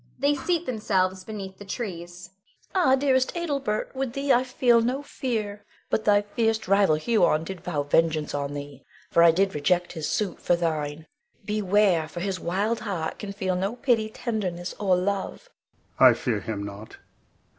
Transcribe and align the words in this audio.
[They 0.17 0.33
seat 0.33 0.65
themselves 0.65 1.23
beneath 1.23 1.59
the 1.59 1.63
trees. 1.63 2.31
Bianca. 2.73 2.89
Ah, 2.89 2.95
dearest 2.95 3.35
Adelbert, 3.37 3.93
with 3.95 4.13
thee 4.13 4.33
I 4.33 4.43
feel 4.43 4.81
no 4.81 5.03
fear, 5.03 5.63
but 5.91 6.05
thy 6.05 6.23
fierce 6.23 6.67
rival 6.67 6.95
Huon 6.95 7.43
did 7.43 7.61
vow 7.61 7.83
vengeance 7.83 8.33
on 8.33 8.55
thee, 8.55 8.83
for 9.11 9.21
I 9.21 9.29
did 9.29 9.53
reject 9.53 9.93
his 9.93 10.09
suit 10.09 10.39
for 10.41 10.55
thine. 10.55 11.05
Beware! 11.45 12.07
for 12.07 12.19
his 12.19 12.39
wild 12.39 12.79
heart 12.79 13.19
can 13.19 13.31
feel 13.31 13.55
no 13.55 13.75
pity, 13.75 14.09
tenderness, 14.09 14.73
or 14.79 14.95
love. 14.95 15.51
Adel. 15.99 16.07
I 16.09 16.13
fear 16.15 16.39
him 16.39 16.63
not. 16.65 16.97